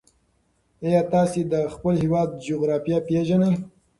[0.85, 3.53] ایا تاسې د خپل هېواد جغرافیه پېژنئ؟